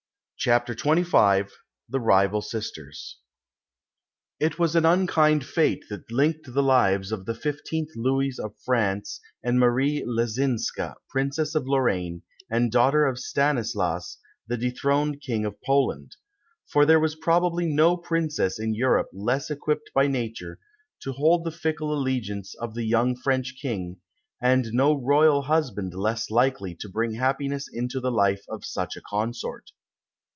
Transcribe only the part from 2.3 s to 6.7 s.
SISTERS It was an unkind fate that linked the